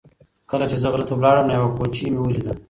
کله 0.49 0.65
چې 0.69 0.77
زه 0.81 0.87
غره 0.91 1.05
ته 1.09 1.13
لاړم 1.23 1.45
نو 1.47 1.53
یوه 1.59 1.69
کوچۍ 1.77 2.07
مې 2.11 2.19
ولیده. 2.21 2.53